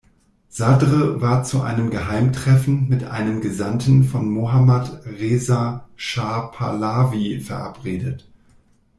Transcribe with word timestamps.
Sadr 0.49 1.21
war 1.21 1.43
zu 1.43 1.61
einem 1.61 1.91
Geheimtreffen 1.91 2.89
mit 2.89 3.03
einem 3.03 3.39
Gesandten 3.39 4.03
von 4.03 4.31
Mohammad 4.31 5.05
Reza 5.05 5.87
Schah 5.95 6.47
Pahlavi 6.47 7.39
verabredet. 7.41 8.27